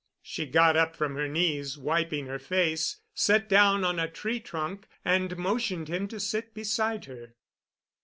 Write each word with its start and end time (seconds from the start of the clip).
She 0.23 0.47
got 0.47 0.75
up 0.75 0.95
from 0.95 1.13
her 1.13 1.27
knees, 1.27 1.77
wiping 1.77 2.25
her 2.25 2.39
face, 2.39 3.01
sat 3.13 3.47
down 3.47 3.83
on 3.83 3.99
a 3.99 4.09
tree 4.09 4.39
trunk, 4.39 4.87
and 5.05 5.37
motioned 5.37 5.89
him 5.89 6.07
to 6.07 6.19
sit 6.19 6.55
beside 6.55 7.05
her. 7.05 7.35